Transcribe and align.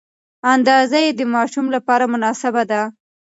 اندازه 0.53 0.97
یې 1.05 1.11
د 1.15 1.21
ماشوم 1.33 1.65
لپاره 1.75 2.05
مناسبه 2.13 2.63
ده. 2.71 2.81